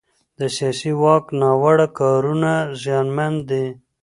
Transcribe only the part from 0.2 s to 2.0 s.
د سیاسي واک ناوړه